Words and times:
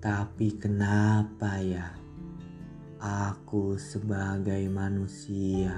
Tapi 0.00 0.56
kenapa 0.56 1.60
ya 1.60 1.92
aku 3.04 3.76
sebagai 3.76 4.64
manusia 4.72 5.76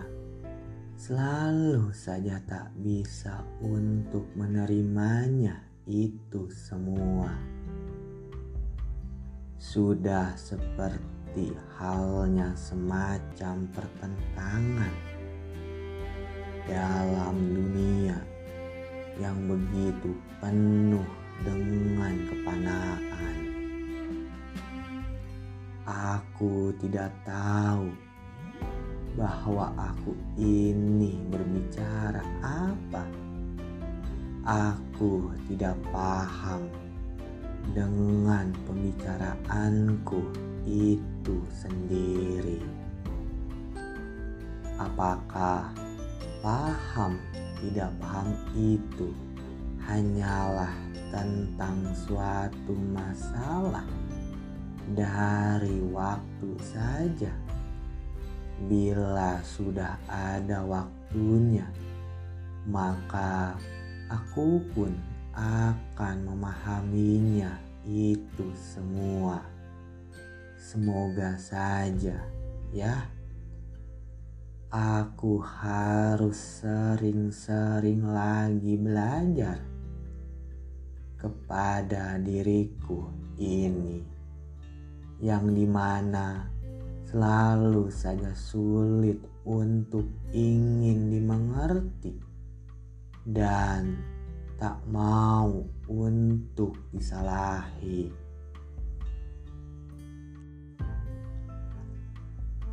selalu 0.95 1.91
saja 1.91 2.39
tak 2.47 2.71
bisa 2.79 3.43
untuk 3.59 4.23
menerimanya 4.39 5.67
itu 5.91 6.47
semua. 6.55 7.35
Sudah 9.59 10.39
seperti 10.39 11.51
halnya 11.83 12.55
semacam 12.55 13.67
pertentangan 13.75 14.95
dalam 16.71 17.37
dunia 17.43 18.23
yang 19.19 19.51
begitu 19.51 20.15
penuh 20.39 21.11
dengan 21.43 22.15
kepanaan. 22.31 23.42
Aku 25.83 26.71
tidak 26.79 27.11
tahu 27.27 27.91
bahwa 29.19 29.75
aku 29.75 30.15
ini 30.39 31.19
berbicara 31.27 32.23
apa. 32.39 33.03
Aku 34.47 35.35
tidak 35.51 35.75
paham 35.91 36.71
dengan 37.75 38.55
pembicaraanku 38.63 40.23
itu 40.71 41.37
sendiri. 41.51 42.63
Apakah 44.79 45.71
paham 46.43 47.19
tidak 47.59 47.91
paham 47.99 48.35
itu 48.55 49.11
hanyalah 49.83 50.75
tentang 51.11 51.91
suatu 51.95 52.75
masalah 52.95 53.87
dari 54.91 55.79
waktu 55.95 56.51
saja? 56.59 57.31
Bila 58.67 59.39
sudah 59.43 59.99
ada 60.11 60.67
waktunya, 60.67 61.67
maka 62.67 63.59
aku 64.11 64.63
pun 64.75 64.95
akan 65.35 66.17
memahaminya 66.29 67.59
itu 67.87 68.47
semua. 68.55 69.43
Semoga 70.59 71.35
saja, 71.39 72.23
ya. 72.71 73.11
Aku 74.73 75.37
harus 75.43 76.65
sering-sering 76.65 78.09
lagi 78.09 78.81
belajar 78.81 79.61
kepada 81.21 82.17
diriku 82.17 83.11
ini, 83.37 84.12
yang 85.23 85.55
di 85.55 85.71
mana 85.71 86.51
selalu 87.07 87.87
saja 87.95 88.35
sulit 88.35 89.23
untuk 89.47 90.03
ingin 90.35 91.15
dimengerti 91.15 92.19
dan 93.23 94.03
tak 94.59 94.83
mau 94.91 95.63
untuk 95.87 96.75
disalahi. 96.91 98.11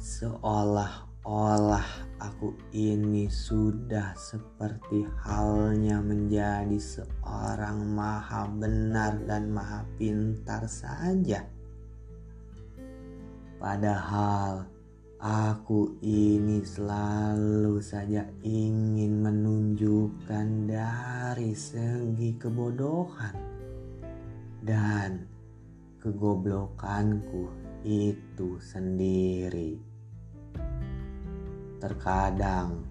Seolah-olah 0.02 1.86
aku 2.18 2.58
ini 2.74 3.30
sudah 3.30 4.18
seperti 4.18 5.06
halnya 5.22 6.02
menjadi 6.02 6.82
seorang 6.82 7.94
maha 7.94 8.50
benar 8.50 9.22
dan 9.30 9.54
maha 9.54 9.86
pintar 10.02 10.66
saja 10.66 11.59
Padahal 13.60 14.64
aku 15.20 16.00
ini 16.00 16.64
selalu 16.64 17.84
saja 17.84 18.24
ingin 18.40 19.20
menunjukkan 19.20 20.48
dari 20.64 21.52
segi 21.52 22.40
kebodohan 22.40 23.36
dan 24.64 25.28
kegoblokanku 26.00 27.52
itu 27.84 28.56
sendiri. 28.64 29.76
Terkadang 31.84 32.88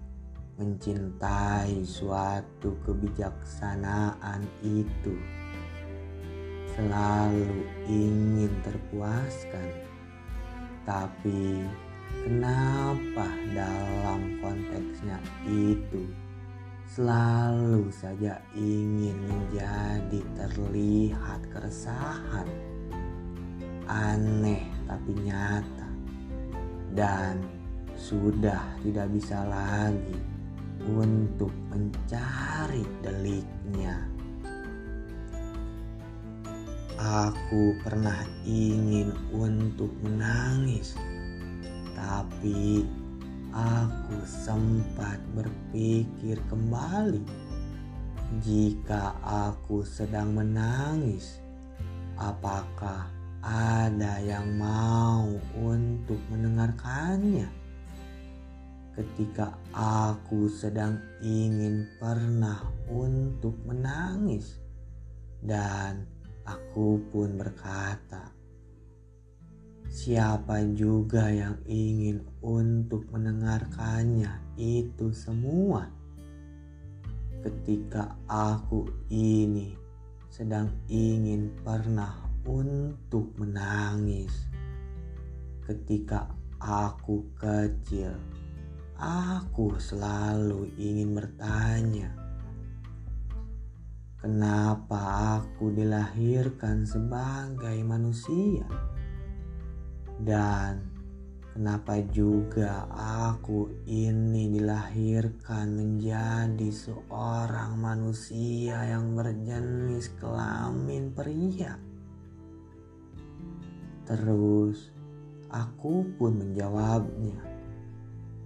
mencintai 0.61 1.81
suatu 1.81 2.77
kebijaksanaan 2.85 4.45
itu 4.61 5.17
selalu 6.77 7.65
ingin 7.89 8.53
terpuaskan 8.61 9.88
tapi 10.89 11.69
kenapa 12.25 13.29
dalam 13.53 14.41
konteksnya 14.41 15.21
itu 15.45 16.09
selalu 16.89 17.93
saja 17.93 18.41
ingin 18.57 19.13
menjadi 19.21 20.17
terlihat 20.33 21.45
keresahan? 21.53 22.49
Aneh 23.85 24.65
tapi 24.89 25.13
nyata. 25.13 25.89
Dan 26.97 27.45
sudah 27.93 28.81
tidak 28.81 29.13
bisa 29.13 29.45
lagi 29.45 30.17
untuk 30.89 31.53
mencari 31.69 32.81
deliknya. 33.05 34.08
Aku 36.99 37.79
pernah 37.79 38.27
ingin 38.43 39.15
untuk 39.31 39.87
menangis, 40.03 40.99
tapi 41.95 42.83
aku 43.55 44.19
sempat 44.27 45.15
berpikir 45.31 46.35
kembali. 46.51 47.23
Jika 48.43 49.15
aku 49.23 49.87
sedang 49.87 50.35
menangis, 50.35 51.39
apakah 52.19 53.07
ada 53.47 54.19
yang 54.19 54.59
mau 54.59 55.39
untuk 55.55 56.19
mendengarkannya? 56.27 57.47
Ketika 58.91 59.55
aku 59.71 60.51
sedang 60.51 60.99
ingin 61.23 61.87
pernah 61.95 62.59
untuk 62.91 63.55
menangis, 63.63 64.59
dan 65.39 66.18
Aku 66.49 66.97
pun 67.13 67.37
berkata, 67.37 68.33
siapa 69.85 70.65
juga 70.73 71.29
yang 71.29 71.61
ingin 71.69 72.25
untuk 72.41 73.05
mendengarkannya 73.13 74.57
itu 74.57 75.13
semua. 75.13 75.85
Ketika 77.45 78.17
aku 78.25 78.89
ini 79.13 79.77
sedang 80.33 80.73
ingin 80.89 81.53
pernah 81.61 82.17
untuk 82.49 83.29
menangis, 83.37 84.33
ketika 85.69 86.33
aku 86.57 87.29
kecil, 87.37 88.17
aku 88.97 89.77
selalu 89.77 90.65
ingin 90.81 91.13
bertanya, 91.13 92.18
Kenapa 94.19 95.39
aku 95.39 95.71
dilahirkan 95.71 96.83
sebagai 96.83 97.79
manusia? 97.87 98.67
Dan 100.19 100.83
kenapa 101.55 102.03
juga 102.11 102.83
aku 103.23 103.71
ini 103.87 104.51
dilahirkan 104.51 105.71
menjadi 105.71 106.67
seorang 106.67 107.79
manusia 107.79 108.91
yang 108.91 109.15
berjenis 109.15 110.11
kelamin 110.19 111.15
pria? 111.15 111.79
Terus 114.03 114.91
aku 115.47 116.03
pun 116.19 116.43
menjawabnya. 116.43 117.39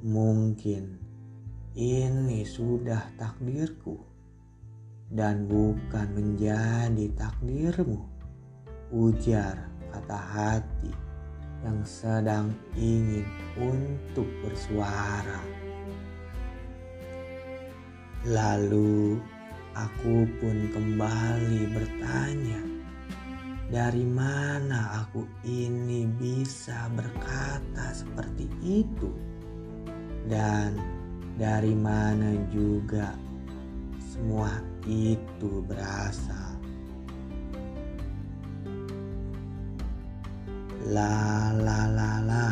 Mungkin 0.06 1.02
ini 1.74 2.46
sudah 2.46 3.10
takdirku 3.18 4.13
dan 5.14 5.46
bukan 5.46 6.10
menjadi 6.18 7.06
takdirmu. 7.14 8.02
Ujar 8.90 9.70
kata 9.94 10.18
hati 10.18 10.90
yang 11.62 11.80
sedang 11.86 12.50
ingin 12.74 13.26
untuk 13.56 14.26
bersuara. 14.42 15.42
Lalu 18.26 19.22
aku 19.78 20.26
pun 20.42 20.58
kembali 20.74 21.62
bertanya, 21.78 22.62
dari 23.70 24.06
mana 24.06 25.06
aku 25.06 25.30
ini 25.46 26.10
bisa 26.18 26.90
berkata 26.98 27.94
seperti 27.94 28.50
itu? 28.66 29.14
Dan 30.26 30.80
dari 31.38 31.76
mana 31.76 32.34
juga 32.50 33.12
semua 34.00 34.73
itu 34.88 35.64
berasal. 35.64 36.60
La 40.92 41.52
la 41.56 41.88
la 41.88 42.12
la. 42.20 42.48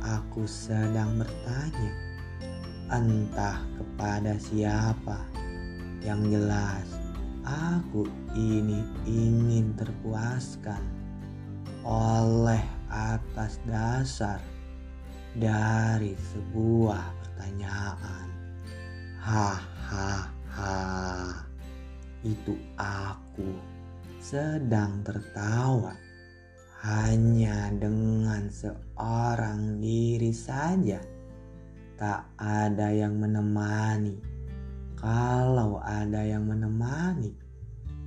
Aku 0.00 0.48
sedang 0.48 1.20
bertanya. 1.20 1.92
Entah 2.88 3.60
kepada 3.76 4.38
siapa. 4.40 5.20
Yang 6.00 6.38
jelas, 6.38 6.88
aku 7.42 8.06
ini 8.38 8.86
ingin 9.04 9.74
terpuaskan 9.74 10.80
oleh 11.82 12.62
atas 12.86 13.58
dasar 13.66 14.38
dari 15.34 16.14
sebuah 16.32 17.04
pertanyaan. 17.20 18.28
Hahaha. 19.20 19.75
Itu 22.26 22.58
aku 22.74 23.54
sedang 24.18 25.06
tertawa 25.06 25.94
hanya 26.82 27.70
dengan 27.70 28.50
seorang 28.50 29.78
diri 29.78 30.34
saja. 30.34 30.98
Tak 31.94 32.34
ada 32.34 32.90
yang 32.90 33.22
menemani. 33.22 34.18
Kalau 34.98 35.78
ada 35.78 36.26
yang 36.26 36.50
menemani, 36.50 37.30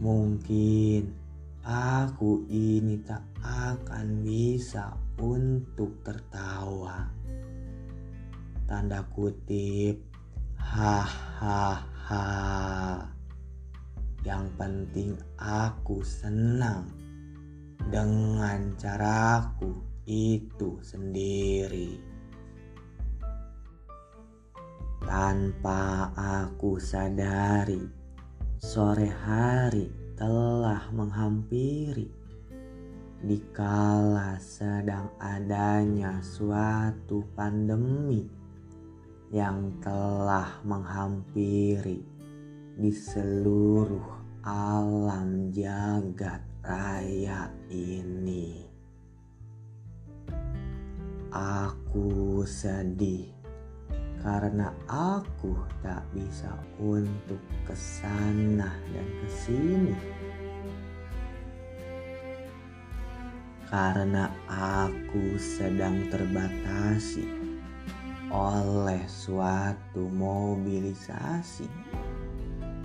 mungkin 0.04 1.16
aku 1.64 2.44
ini 2.52 3.00
tak 3.08 3.24
akan 3.40 4.20
bisa 4.20 5.00
untuk 5.16 5.96
tertawa. 6.04 7.08
Tanda 8.68 9.00
kutip, 9.16 9.96
hahaha. 10.60 11.80
Yang 14.20 14.46
penting 14.60 15.12
aku 15.40 16.04
senang 16.04 16.92
dengan 17.88 18.76
caraku 18.76 19.80
itu 20.04 20.76
sendiri. 20.84 21.96
Tanpa 25.00 26.12
aku 26.20 26.76
sadari, 26.76 27.80
sore 28.60 29.08
hari 29.08 29.88
telah 30.20 30.84
menghampiri. 30.92 32.12
Dikala 33.24 34.36
sedang 34.40 35.16
adanya 35.20 36.20
suatu 36.20 37.24
pandemi 37.36 38.28
yang 39.32 39.76
telah 39.80 40.60
menghampiri 40.68 42.09
di 42.80 42.96
seluruh 42.96 44.40
alam 44.48 45.52
jagat 45.52 46.40
raya 46.64 47.52
ini. 47.68 48.64
Aku 51.28 52.40
sedih 52.48 53.28
karena 54.24 54.72
aku 54.88 55.60
tak 55.84 56.08
bisa 56.16 56.56
untuk 56.80 57.44
ke 57.68 57.76
sana 57.76 58.72
dan 58.96 59.08
ke 59.12 59.28
sini. 59.28 59.96
Karena 63.68 64.32
aku 64.48 65.36
sedang 65.36 66.08
terbatasi 66.08 67.28
oleh 68.32 69.04
suatu 69.04 70.08
mobilisasi 70.08 71.68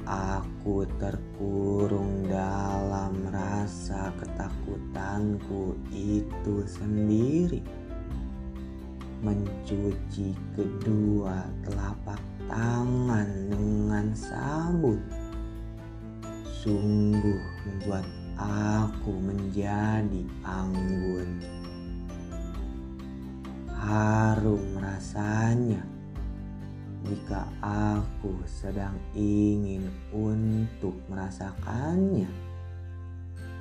Aku 0.05 0.85
terkurung 1.01 2.29
dalam 2.29 3.17
rasa 3.33 4.13
ketakutanku 4.21 5.81
itu 5.89 6.55
sendiri. 6.69 7.65
Mencuci 9.25 10.37
kedua 10.53 11.49
telapak 11.65 12.21
tangan 12.45 13.29
dengan 13.49 14.13
sabun 14.13 15.01
sungguh 16.65 17.45
membuat 17.65 18.09
aku 18.41 19.13
menjadi 19.13 20.25
anggun. 20.45 21.45
Harum 23.69 24.81
rasanya 24.81 25.94
jika 27.05 27.45
aku 27.61 28.33
sedang 28.49 28.97
ingin 29.13 29.93
untuk 30.09 30.97
merasakannya. 31.13 32.29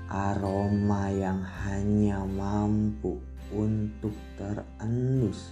Aroma 0.08 1.12
yang 1.12 1.42
hanya 1.42 2.24
mampu 2.24 3.20
untuk 3.52 4.16
terendus 4.40 5.52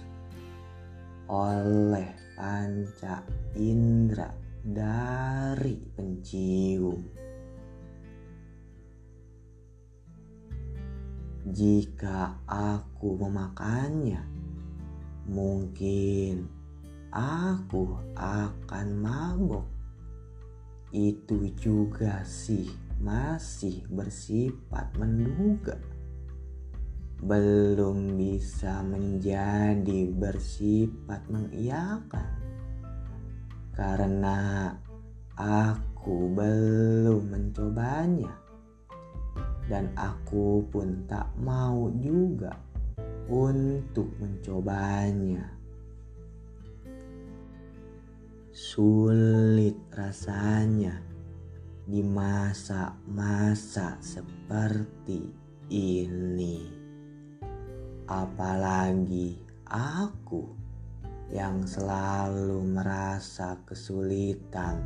oleh 1.28 2.08
panca 2.36 3.20
indera 3.56 4.32
dari 4.64 5.76
pencium. 5.92 7.00
Jika 11.42 12.38
aku 12.46 13.18
memakannya, 13.18 14.22
mungkin 15.26 16.61
aku 17.12 18.00
akan 18.16 18.86
mabok. 18.96 19.68
Itu 20.92 21.52
juga 21.56 22.24
sih 22.24 22.68
masih 23.00 23.84
bersifat 23.92 24.96
menduga. 24.96 25.76
Belum 27.22 28.18
bisa 28.18 28.82
menjadi 28.82 30.10
bersifat 30.10 31.22
mengiyakan. 31.28 32.28
Karena 33.72 34.72
aku 35.36 36.32
belum 36.32 37.28
mencobanya. 37.28 38.32
Dan 39.68 39.94
aku 39.94 40.66
pun 40.68 41.06
tak 41.06 41.30
mau 41.40 41.88
juga 41.96 42.52
untuk 43.30 44.10
mencobanya. 44.18 45.61
Sulit 48.62 49.74
rasanya 49.90 51.02
di 51.82 51.98
masa-masa 51.98 53.98
seperti 53.98 55.26
ini. 55.66 56.70
Apalagi 58.06 59.34
aku 59.66 60.46
yang 61.34 61.66
selalu 61.66 62.62
merasa 62.62 63.58
kesulitan 63.66 64.78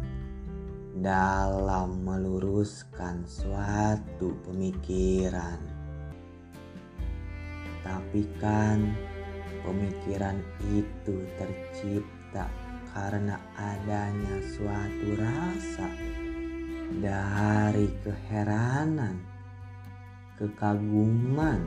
dalam 0.97 2.01
meluruskan 2.01 3.29
suatu 3.29 4.41
pemikiran. 4.41 5.61
Tapi 7.85 8.25
kan 8.41 8.89
pemikiran 9.69 10.41
itu 10.65 11.29
tercipta 11.37 12.66
karena 12.97 13.37
adanya 13.61 14.41
suatu 14.57 15.21
rasa 15.21 15.85
dari 16.97 17.93
keheranan, 18.01 19.21
kekaguman, 20.41 21.61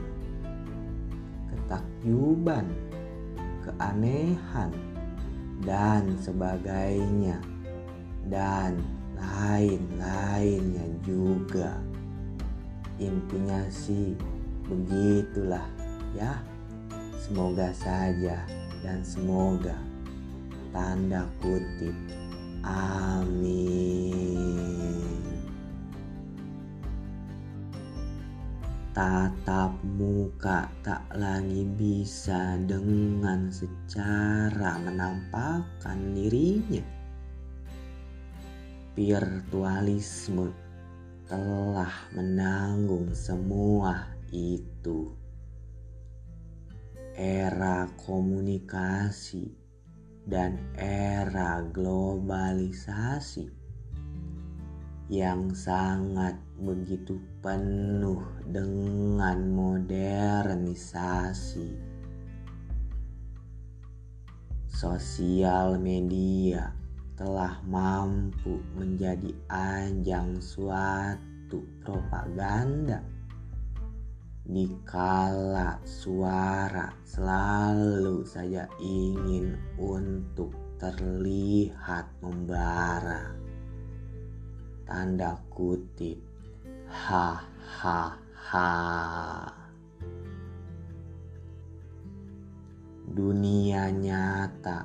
ketakjuban, 1.54 2.66
keanehan, 3.62 4.74
dan 5.62 6.18
sebagainya, 6.18 7.38
dan 8.26 8.82
lain-lainnya 9.14 10.86
juga. 11.06 11.78
Intinya 12.98 13.62
sih 13.70 14.18
begitulah 14.66 15.70
ya. 16.10 16.42
Semoga 17.22 17.70
saja 17.70 18.42
dan 18.82 19.06
semoga 19.06 19.89
tanda 20.70 21.26
kutip. 21.42 21.94
Amin. 22.66 24.10
Tatap 28.90 29.78
muka 29.86 30.66
tak 30.82 31.06
lagi 31.14 31.62
bisa 31.62 32.58
dengan 32.66 33.46
secara 33.54 34.82
menampakkan 34.82 36.10
dirinya. 36.10 36.82
Virtualisme 38.98 40.50
telah 41.30 41.94
menanggung 42.10 43.14
semua 43.14 44.10
itu. 44.34 45.14
Era 47.14 47.86
komunikasi 47.94 49.59
dan 50.28 50.60
era 50.76 51.64
globalisasi 51.72 53.48
yang 55.10 55.50
sangat 55.50 56.38
begitu 56.60 57.18
penuh 57.42 58.22
dengan 58.46 59.42
modernisasi. 59.50 61.66
Sosial 64.70 65.82
media 65.82 66.70
telah 67.18 67.58
mampu 67.66 68.62
menjadi 68.78 69.34
ajang 69.50 70.38
suatu 70.38 71.66
propaganda 71.82 73.02
dikala 74.50 75.78
suara 75.86 76.90
selalu 77.06 78.26
saja 78.26 78.66
ingin 78.82 79.54
untuk 79.78 80.50
terlihat 80.74 82.10
membara. 82.18 83.30
Tanda 84.82 85.38
kutip 85.54 86.18
ha 86.90 87.46
ha 87.78 88.18
ha. 88.18 88.70
Dunia 93.06 93.94
nyata 93.94 94.82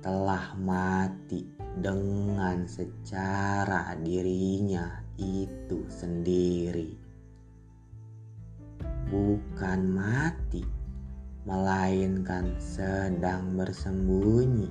telah 0.00 0.56
mati 0.56 1.44
dengan 1.76 2.64
secara 2.64 3.92
dirinya 4.00 5.04
itu 5.20 5.84
sendiri 5.92 7.07
bukan 9.08 9.88
mati 9.88 10.60
melainkan 11.48 12.52
sedang 12.60 13.56
bersembunyi 13.56 14.68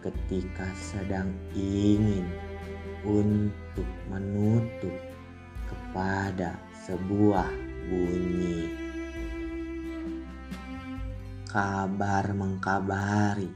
ketika 0.00 0.64
sedang 0.80 1.28
ingin 1.52 2.24
untuk 3.04 3.84
menutup 4.08 4.96
kepada 5.68 6.56
sebuah 6.88 7.48
bunyi. 7.92 8.72
Kabar 11.44 12.24
mengkabari 12.32 13.52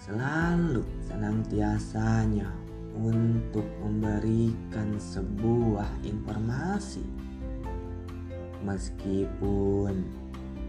selalu 0.00 0.80
senantiasanya 1.04 2.48
untuk 2.94 3.66
memberikan 3.82 4.96
sebuah 4.96 5.88
informasi. 6.06 7.02
Meskipun 8.64 10.08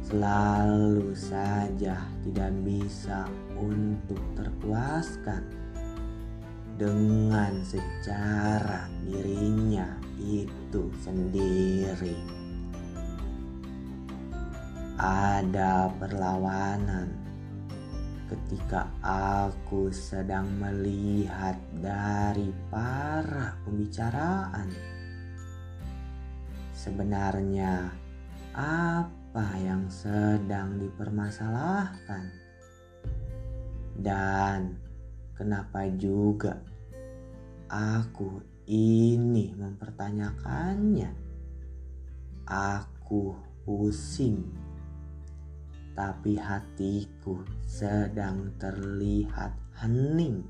selalu 0.03 1.15
saja 1.15 2.03
tidak 2.27 2.51
bisa 2.67 3.23
untuk 3.55 4.19
terpuaskan 4.35 5.47
dengan 6.75 7.63
secara 7.63 8.91
dirinya 9.07 9.95
itu 10.19 10.91
sendiri. 10.99 12.19
Ada 14.99 15.91
perlawanan 15.95 17.15
ketika 18.27 18.91
aku 19.05 19.87
sedang 19.93 20.51
melihat 20.59 21.55
dari 21.79 22.51
para 22.67 23.55
pembicaraan. 23.63 24.94
Sebenarnya, 26.85 27.89
apa 28.53 29.47
yang 29.57 29.89
sedang 29.89 30.77
dipermasalahkan, 30.77 32.29
dan 33.97 34.85
Kenapa 35.35 35.83
juga 35.91 36.63
aku 37.67 38.39
ini 38.71 39.51
mempertanyakannya? 39.51 41.11
Aku 42.47 43.35
pusing, 43.67 44.47
tapi 45.91 46.39
hatiku 46.39 47.43
sedang 47.67 48.55
terlihat 48.55 49.59
hening, 49.75 50.47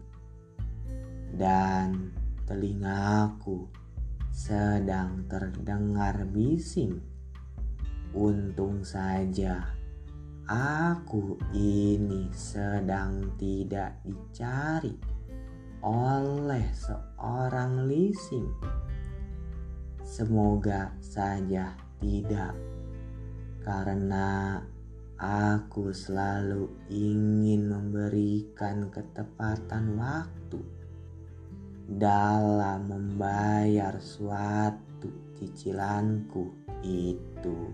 dan 1.33 2.13
telingaku 2.45 3.65
sedang 4.35 5.23
terdengar 5.31 6.27
bising. 6.27 6.99
Untung 8.11 8.83
saja 8.83 9.75
Aku 10.45 11.41
ini 11.57 12.29
sedang 12.29 13.33
tidak 13.33 13.97
dicari 14.05 14.93
oleh 15.81 16.69
seorang 16.69 17.89
leasing. 17.89 18.45
Semoga 20.05 20.93
saja 21.01 21.73
tidak, 21.97 22.53
karena 23.65 24.61
aku 25.17 25.89
selalu 25.89 26.69
ingin 26.93 27.65
memberikan 27.65 28.93
ketepatan 28.93 29.97
waktu 29.97 30.74
dalam 31.85 32.89
membayar 32.89 33.93
suatu 34.01 35.09
cicilanku 35.37 36.49
itu. 36.81 37.69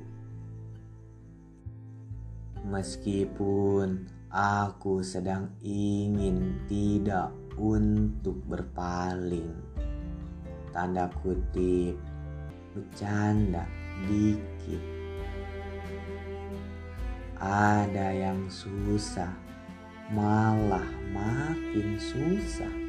Meskipun 2.68 4.06
aku 4.30 5.02
sedang 5.02 5.56
ingin 5.64 6.60
tidak 6.68 7.32
untuk 7.56 8.38
berpaling. 8.46 9.56
Tanda 10.72 11.12
kutip 11.24 11.96
bercanda 12.72 13.68
dikit. 14.08 14.84
Ada 17.42 18.14
yang 18.14 18.46
susah, 18.48 19.34
malah 20.14 20.86
makin 21.10 21.98
susah. 21.98 22.81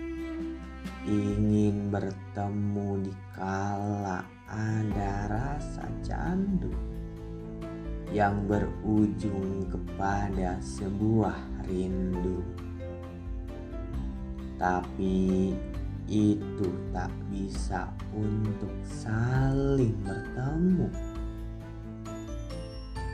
Ingin 1.02 1.90
bertemu 1.90 3.10
di 3.10 3.14
kala 3.34 4.22
ada 4.46 5.26
rasa 5.26 5.82
candu 5.98 6.70
yang 8.14 8.46
berujung 8.46 9.66
kepada 9.66 10.62
sebuah 10.62 11.66
rindu. 11.66 12.38
Tapi 14.62 15.58
itu 16.06 16.68
tak 16.94 17.10
bisa 17.34 17.90
untuk 18.14 18.70
saling 18.86 19.98
bertemu. 20.06 20.86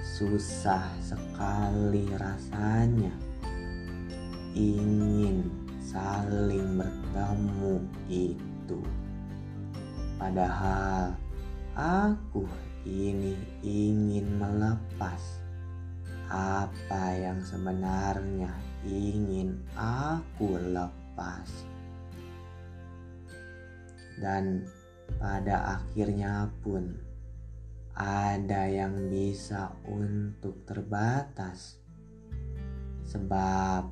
Susah 0.04 0.84
sekali 1.00 2.04
rasanya 2.20 3.16
ingin 4.52 5.57
saling 5.88 6.76
bertemu 6.76 7.80
itu. 8.12 8.80
Padahal 10.20 11.16
aku 11.72 12.44
ini 12.84 13.32
ingin 13.64 14.36
melepas 14.36 15.40
apa 16.28 17.16
yang 17.16 17.40
sebenarnya 17.40 18.52
ingin 18.84 19.56
aku 19.80 20.60
lepas. 20.60 21.48
Dan 24.20 24.68
pada 25.16 25.80
akhirnya 25.80 26.52
pun 26.60 27.00
ada 27.96 28.68
yang 28.68 29.08
bisa 29.08 29.72
untuk 29.88 30.68
terbatas. 30.68 31.80
Sebab 33.08 33.88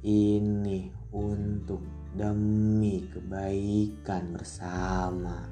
ini 0.00 1.01
untuk 1.12 1.84
demi 2.16 3.04
kebaikan 3.08 4.32
bersama. 4.32 5.48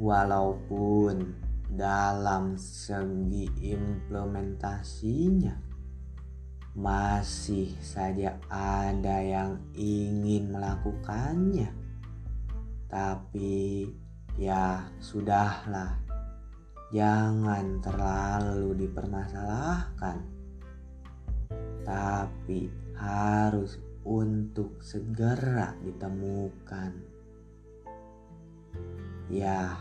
Walaupun 0.00 1.36
dalam 1.68 2.56
segi 2.56 3.48
implementasinya 3.76 5.56
masih 6.72 7.74
saja 7.82 8.38
ada 8.48 9.20
yang 9.20 9.58
ingin 9.74 10.54
melakukannya 10.54 11.80
tapi 12.90 13.86
ya 14.34 14.82
sudahlah. 14.98 16.02
Jangan 16.90 17.78
terlalu 17.78 18.74
dipermasalahkan 18.82 20.39
tapi 21.86 22.68
harus 22.96 23.80
untuk 24.04 24.80
segera 24.80 25.76
ditemukan 25.80 26.92
ya 29.30 29.78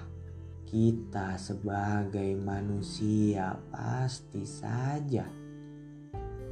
kita 0.70 1.34
sebagai 1.41 2.38
manusia 2.38 3.58
pasti 3.74 4.46
saja 4.46 5.25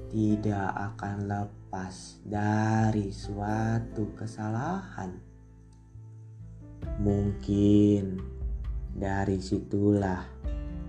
tidak 0.07 0.71
akan 0.71 1.27
lepas 1.27 2.23
dari 2.23 3.11
suatu 3.11 4.07
kesalahan. 4.15 5.13
Mungkin 6.97 8.17
dari 8.97 9.37
situlah 9.37 10.23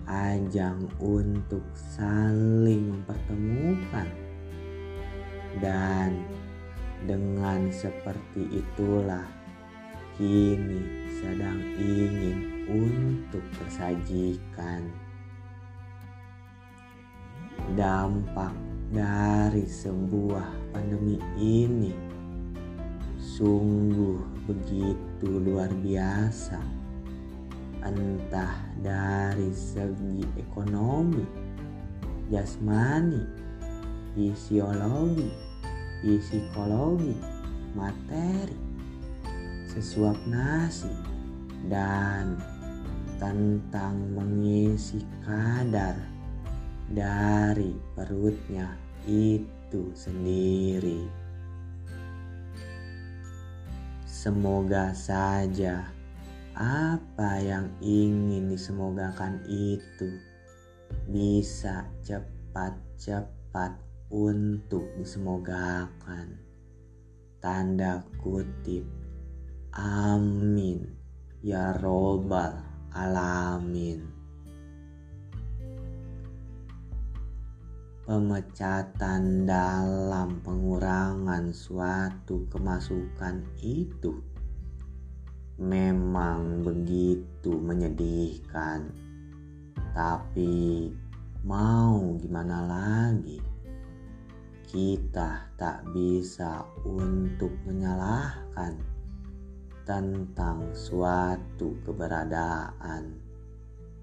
ajang 0.09 0.89
untuk 1.03 1.67
saling 1.77 2.97
mempertemukan, 2.97 4.09
dan 5.59 6.23
dengan 7.07 7.71
seperti 7.71 8.47
itulah 8.51 9.27
kini 10.19 11.11
sedang 11.23 11.63
ingin 11.79 12.67
untuk 12.67 13.43
tersajikan 13.59 14.91
dampak 17.79 18.51
dari 18.91 19.63
sebuah 19.69 20.75
pandemi 20.75 21.21
ini 21.39 21.95
sungguh 23.19 24.19
begitu 24.51 25.29
luar 25.29 25.71
biasa. 25.71 26.59
Entah 27.79 28.59
dari 28.83 29.55
segi 29.55 30.27
ekonomi 30.35 31.23
jasmani 32.27 33.23
fisiologi 34.19 35.48
psikologi 36.03 37.15
materi 37.75 38.55
sesuap 39.71 40.17
nasi 40.27 40.91
dan 41.67 42.39
tentang 43.19 43.99
mengisi 44.15 45.03
kadar 45.27 45.99
dari 46.89 47.75
perutnya 47.99 48.79
itu 49.07 49.91
sendiri. 49.93 51.03
Semoga 54.07 54.95
saja 54.95 55.87
apa 56.59 57.39
yang 57.39 57.71
ingin 57.79 58.51
disemogakan 58.51 59.39
itu 59.47 60.11
bisa 61.07 61.87
cepat-cepat 62.03 63.88
untuk 64.09 64.89
disemogakan. 64.97 66.41
Tanda 67.39 68.03
kutip. 68.19 68.85
Amin. 69.77 70.97
Ya 71.45 71.77
Robbal 71.77 72.59
Alamin. 72.93 74.19
pemecatan 78.09 79.45
dalam 79.45 80.41
pengurangan 80.41 81.53
suatu 81.53 82.49
kemasukan 82.49 83.45
itu 83.61 84.25
memang 85.61 86.65
begitu 86.65 87.53
menyedihkan. 87.53 88.89
Tapi 89.93 90.89
mau 91.45 92.17
gimana 92.17 92.65
lagi? 92.65 93.58
Kita 94.69 95.49
tak 95.57 95.97
bisa 95.97 96.61
untuk 96.85 97.49
menyalahkan 97.65 98.77
tentang 99.89 100.77
suatu 100.77 101.73
keberadaan. 101.89 103.17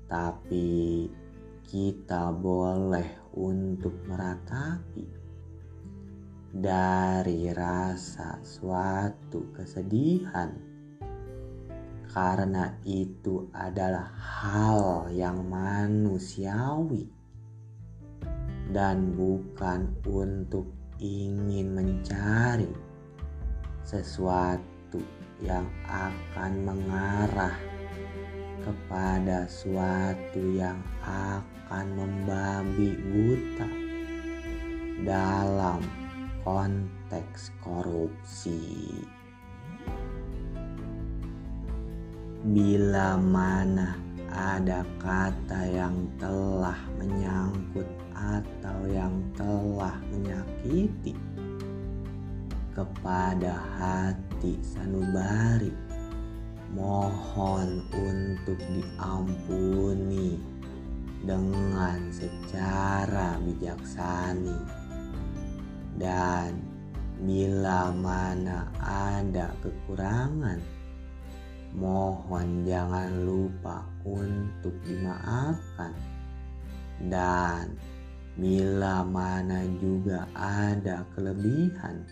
Tapi 0.10 1.06
kita 1.62 2.34
boleh 2.34 3.30
untuk 3.38 3.94
meratapi 4.10 5.06
dari 6.50 7.54
rasa 7.54 8.42
suatu 8.42 9.54
kesedihan, 9.54 10.50
karena 12.10 12.74
itu 12.82 13.54
adalah 13.54 14.10
hal 14.18 15.14
yang 15.14 15.46
manusiawi 15.46 17.15
dan 18.74 19.14
bukan 19.14 19.94
untuk 20.08 20.66
ingin 20.98 21.76
mencari 21.76 22.72
sesuatu 23.86 24.98
yang 25.44 25.68
akan 25.86 26.52
mengarah 26.64 27.54
kepada 28.66 29.46
suatu 29.46 30.42
yang 30.56 30.82
akan 31.06 31.86
membabi 31.94 32.98
buta 33.14 33.70
dalam 35.06 35.84
konteks 36.42 37.54
korupsi. 37.62 38.90
Bila 42.46 43.18
mana 43.18 44.05
ada 44.36 44.84
kata 45.00 45.62
yang 45.72 45.96
telah 46.20 46.76
menyangkut 47.00 47.88
atau 48.12 48.78
yang 48.92 49.16
telah 49.40 49.96
menyakiti. 50.12 51.16
Kepada 52.76 53.56
hati 53.80 54.60
sanubari. 54.60 55.72
Mohon 56.76 57.88
untuk 57.96 58.60
diampuni 58.60 60.36
dengan 61.24 62.12
secara 62.12 63.40
bijaksana. 63.40 64.60
Dan 65.96 66.60
bila 67.24 67.96
mana 67.96 68.68
ada 68.84 69.56
kekurangan 69.64 70.75
mohon 71.76 72.64
jangan 72.64 73.12
lupa 73.28 73.84
untuk 74.08 74.74
dimaafkan 74.88 75.92
dan 77.12 77.76
bila 78.40 79.04
mana 79.04 79.64
juga 79.80 80.28
ada 80.36 81.04
kelebihan 81.16 82.08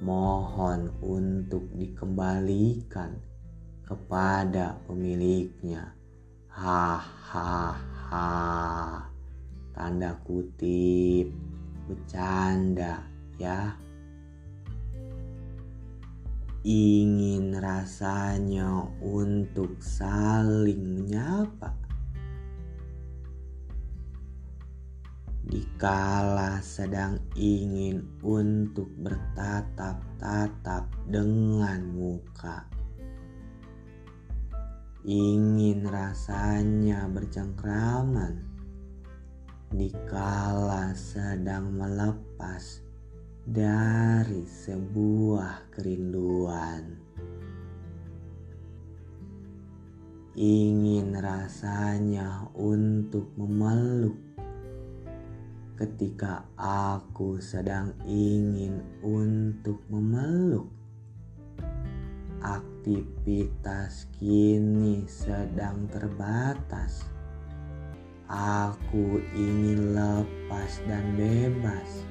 mohon 0.00 0.88
untuk 1.04 1.68
dikembalikan 1.76 3.20
kepada 3.84 4.80
pemiliknya. 4.88 5.92
Hahaha. 6.48 8.22
Tanda 9.76 10.12
kutip 10.24 11.30
bercanda 11.88 13.02
ya. 13.36 13.76
Ingin 16.60 17.56
rasanya 17.56 18.84
untuk 19.00 19.80
saling 19.80 20.80
menyapa. 21.00 21.72
Dikala 25.40 26.60
sedang 26.60 27.16
ingin 27.32 28.04
untuk 28.20 28.92
bertatap-tatap 29.00 30.84
dengan 31.08 31.80
muka 31.90 32.80
ingin 35.00 35.88
rasanya 35.88 37.08
bercengkraman 37.08 38.44
dikala 39.72 40.92
sedang 40.92 41.72
melepas 41.72 42.84
dari 43.50 44.46
sebuah 44.46 45.74
kerinduan. 45.74 46.94
Ingin 50.38 51.18
rasanya 51.18 52.46
untuk 52.54 53.34
memeluk 53.34 54.14
ketika 55.74 56.46
aku 56.54 57.42
sedang 57.42 57.90
ingin 58.06 58.86
untuk 59.02 59.82
memeluk 59.90 60.70
Aktivitas 62.40 64.08
kini 64.16 65.04
sedang 65.04 65.84
terbatas. 65.92 67.04
Aku 68.24 69.20
ingin 69.36 69.92
lepas 69.92 70.80
dan 70.88 71.20
bebas, 71.20 72.08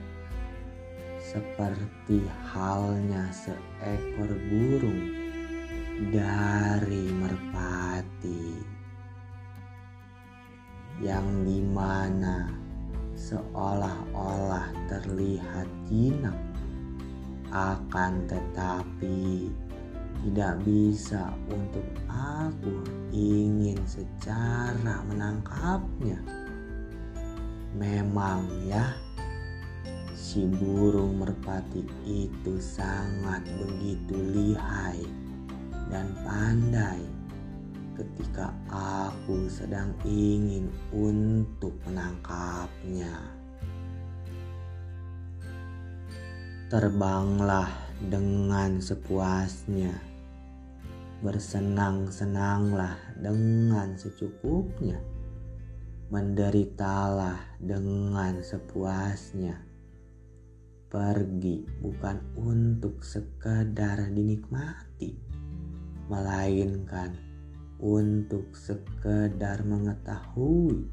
seperti 1.29 2.25
halnya 2.49 3.29
seekor 3.29 4.33
burung 4.49 5.13
dari 6.09 7.05
merpati, 7.13 8.57
yang 11.05 11.45
di 11.45 11.61
mana 11.61 12.49
seolah-olah 13.13 14.73
terlihat 14.89 15.69
jinak, 15.85 16.33
akan 17.53 18.25
tetapi 18.25 19.53
tidak 20.25 20.57
bisa 20.65 21.29
untuk 21.45 21.85
aku 22.09 22.81
ingin 23.13 23.77
secara 23.85 25.05
menangkapnya. 25.05 26.17
Memang 27.77 28.49
ya, 28.65 28.97
si 30.29 30.45
burung 30.45 31.25
merpati 31.25 31.81
itu 32.05 32.61
sangat 32.61 33.41
begitu 33.57 34.13
lihai 34.13 35.01
dan 35.89 36.13
pandai 36.21 37.01
ketika 37.97 38.53
aku 38.69 39.49
sedang 39.49 39.89
ingin 40.05 40.69
untuk 40.93 41.73
menangkapnya. 41.89 43.17
Terbanglah 46.69 47.73
dengan 47.97 48.77
sepuasnya, 48.77 49.97
bersenang-senanglah 51.25 53.17
dengan 53.17 53.97
secukupnya, 53.97 55.01
menderitalah 56.13 57.41
dengan 57.57 58.45
sepuasnya. 58.45 59.68
Pergi 60.89 61.69
bukan 61.85 62.17
untuk 62.33 63.05
sekedar 63.05 64.09
dinikmati, 64.09 65.13
melainkan 66.09 67.13
untuk 67.77 68.57
sekedar 68.57 69.61
mengetahui 69.69 70.89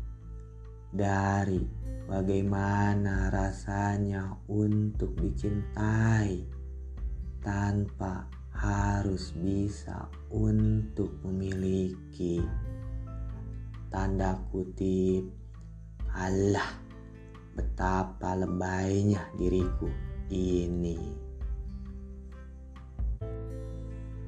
dari 0.92 1.64
bagaimana 2.04 3.32
rasanya 3.32 4.36
untuk 4.52 5.16
dicintai 5.16 6.44
tanpa 7.40 8.28
harus 8.52 9.32
bisa 9.32 10.12
untuk 10.28 11.08
memiliki. 11.24 12.44
Tanda 13.88 14.36
kutip 14.52 15.24
Allah 16.12 16.85
betapa 17.56 18.36
lebaynya 18.36 19.32
diriku 19.40 19.88
ini 20.28 21.00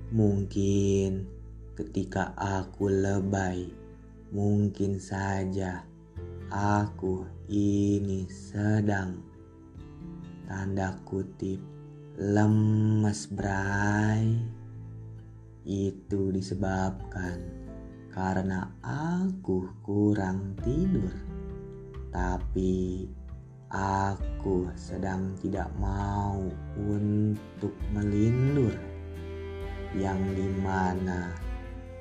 mungkin 0.09 1.39
Ketika 1.79 2.35
aku 2.35 2.91
lebay, 2.91 3.71
mungkin 4.35 4.99
saja 4.99 5.87
aku 6.51 7.23
ini 7.47 8.27
sedang 8.27 9.23
tanda 10.51 10.99
kutip 11.07 11.63
lemes 12.19 13.31
bray. 13.31 14.43
Itu 15.63 16.35
disebabkan 16.35 17.47
karena 18.11 18.75
aku 18.83 19.71
kurang 19.87 20.59
tidur. 20.67 21.28
Tapi 22.09 23.05
aku 23.69 24.73
sedang 24.73 25.37
tidak 25.45 25.69
mau 25.77 26.41
untuk 26.81 27.77
melindur 27.93 28.73
yang 29.93 30.21
di 30.33 30.49
mana 30.65 31.33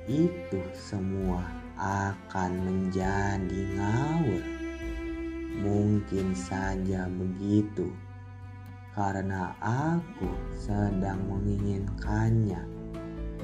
itu 0.08 0.60
semua 0.72 1.44
akan 1.76 2.52
menjadi 2.64 3.60
ngawur. 3.76 4.44
Mungkin 5.58 6.32
saja 6.32 7.10
begitu, 7.10 7.90
karena 8.94 9.52
aku 9.60 10.30
sedang 10.54 11.18
menginginkannya 11.28 12.62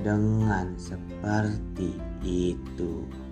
dengan 0.01 0.73
seperti 0.79 1.99
itu. 2.23 3.24